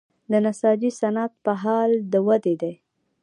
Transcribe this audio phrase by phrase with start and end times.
[0.31, 2.73] د نساجي صنعت په حال د ودې دی